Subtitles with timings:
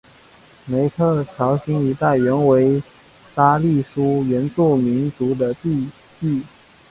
[0.65, 2.81] 梅特乔辛一带原为
[3.35, 5.89] 沙利殊原住民族的地
[6.21, 6.41] 域。